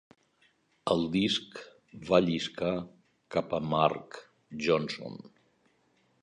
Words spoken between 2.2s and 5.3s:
lliscar cap a Mark Johnson.